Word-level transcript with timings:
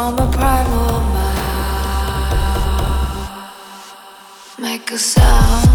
from 0.00 0.18
a 0.18 0.26
primal 0.32 1.00
mouth, 1.14 2.56
Make 4.58 4.90
a 4.92 4.98
sound. 4.98 5.69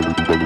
Way 0.00 0.38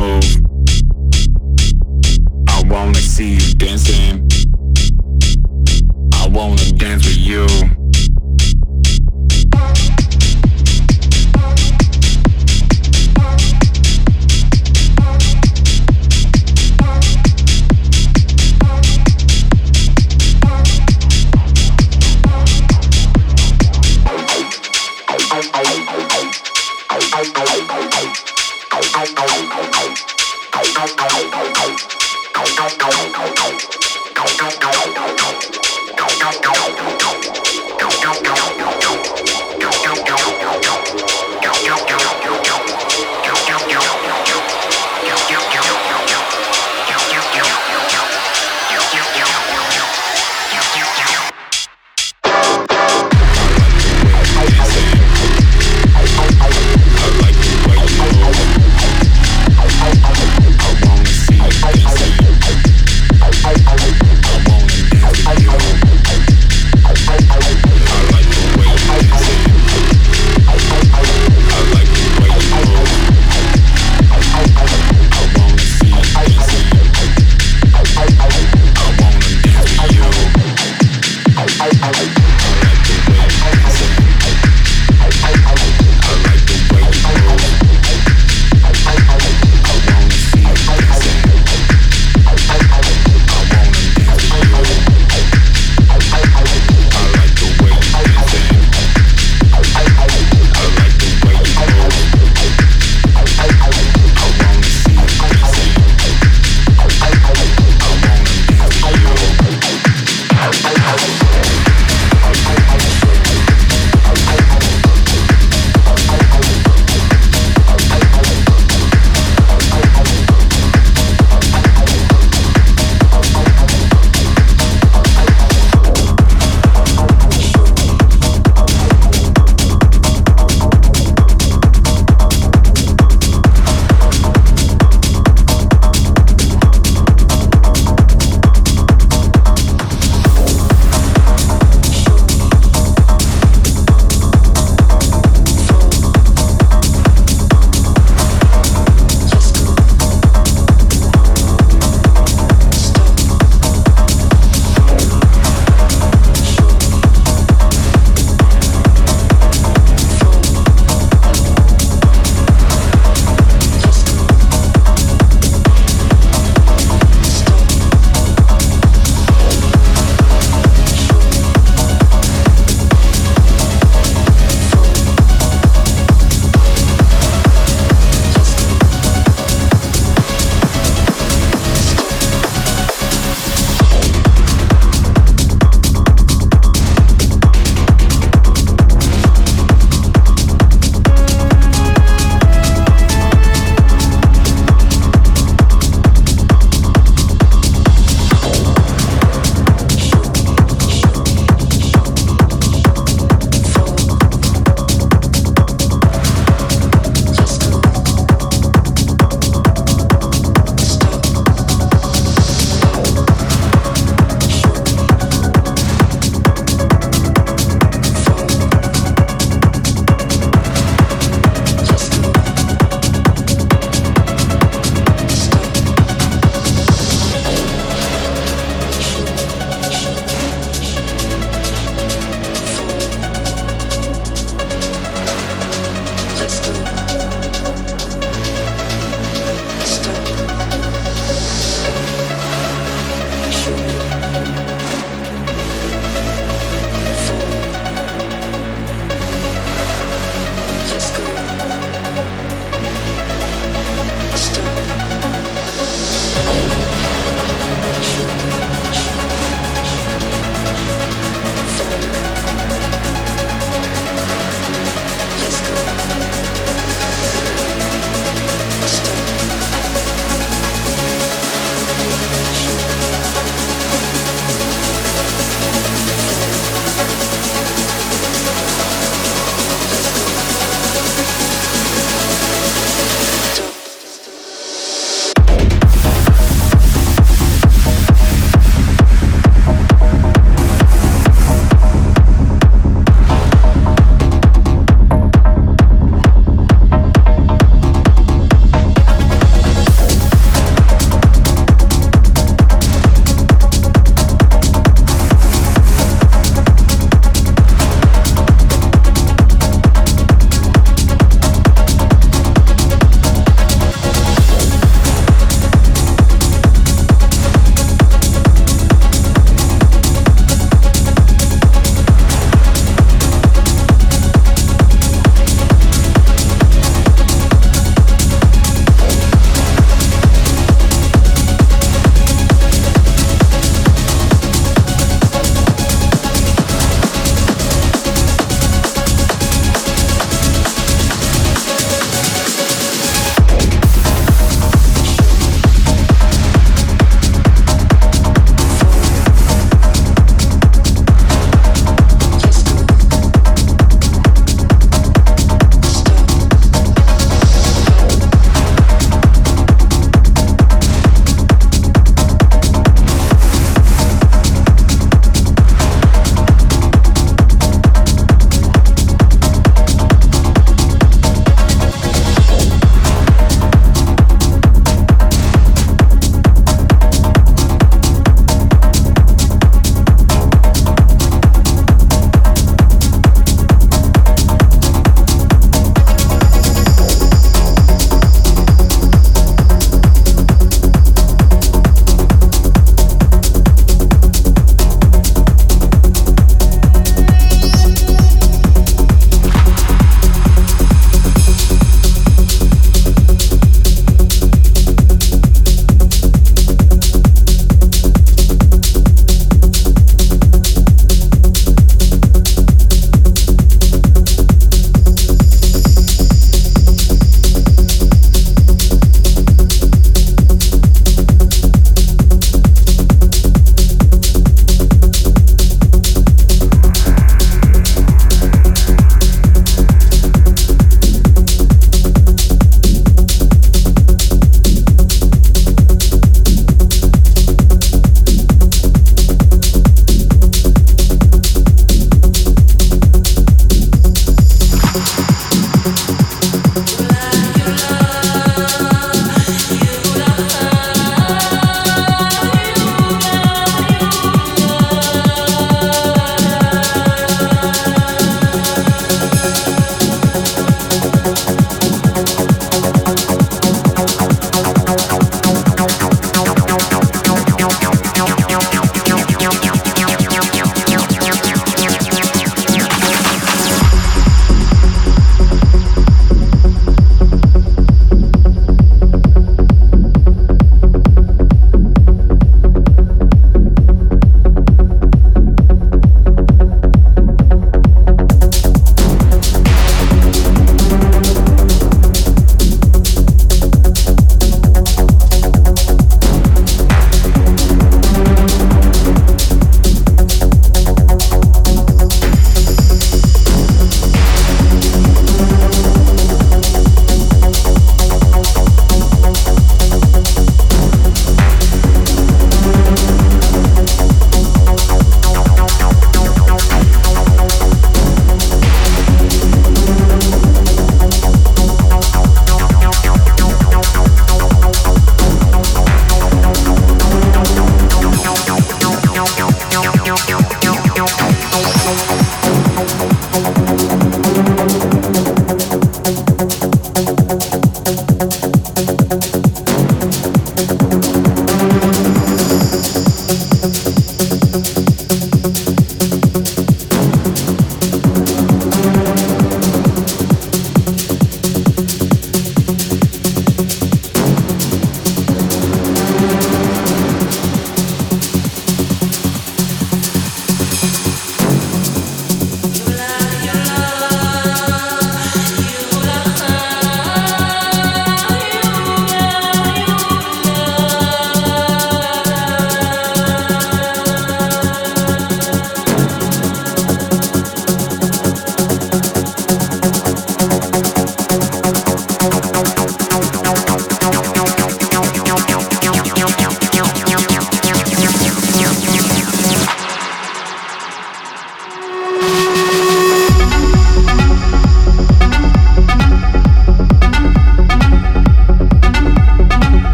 move. 0.00 0.24
I 2.48 2.62
wanna 2.64 2.94
see 2.94 3.34
you 3.34 3.54
dancing. 3.54 4.19